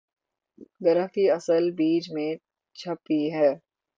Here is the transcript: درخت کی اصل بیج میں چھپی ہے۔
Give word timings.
درخت 0.81 1.13
کی 1.13 1.29
اصل 1.31 1.71
بیج 1.71 2.11
میں 2.11 2.31
چھپی 2.75 3.21
ہے۔ 3.33 3.51